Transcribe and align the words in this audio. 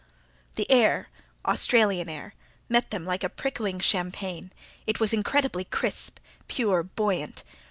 The 0.55 0.65
air, 0.71 1.09
Australian 1.45 2.09
air, 2.09 2.33
met 2.69 2.89
them 2.89 3.05
like 3.05 3.23
a 3.23 3.29
prickling 3.29 3.79
champagne: 3.79 4.51
it 4.87 4.99
was 4.99 5.13
incredibly 5.13 5.65
crisp, 5.65 6.17
pure, 6.47 6.81
buoyant. 6.81 7.43